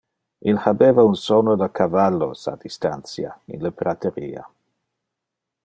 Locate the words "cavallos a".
1.79-2.55